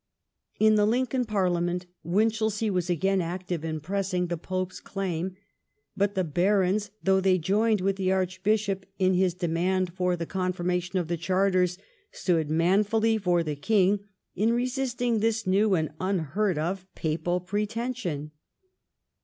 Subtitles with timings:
[0.59, 5.35] In the Lincoln parliament, Winch elsea was again active in pressing the pope's claim.
[5.95, 10.97] But the barons, though they joined with the archbishop in his demand for the confirmation
[10.97, 11.77] of the Charters,
[12.11, 13.99] stood man fully by the king
[14.33, 18.31] in resisting this new and unheard of papal pretension.